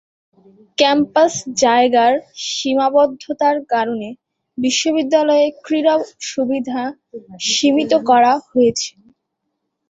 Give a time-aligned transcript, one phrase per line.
[0.77, 2.13] Campus জায়গার
[2.49, 4.09] সীমাবদ্ধতার কারণে
[4.57, 5.95] বিশ্ববিদ্যালয়ে ক্রীড়া
[6.29, 6.81] সুবিধা
[7.49, 8.91] সীমিত করা হয়েছে।